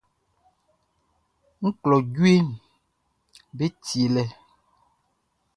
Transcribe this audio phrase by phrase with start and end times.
[1.65, 2.47] Ɔ klo jueʼm
[3.57, 4.23] be tielɛ.